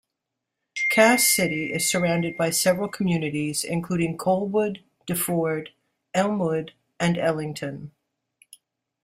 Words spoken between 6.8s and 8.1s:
and Ellington.